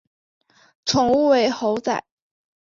[0.83, 2.03] 宠物为猴仔。